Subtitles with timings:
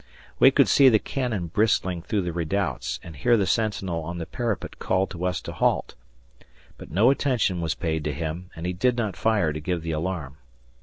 [0.39, 4.25] We could see the cannon bristling through the redoubts and hear the sentinel on the
[4.25, 5.93] parapet call to us to halt.
[6.79, 9.91] But no attention was paid to him, and he did not fire to give the
[9.91, 10.37] alarm.